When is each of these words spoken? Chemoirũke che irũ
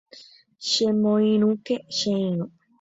Chemoirũke 0.67 1.75
che 1.95 2.13
irũ 2.27 2.45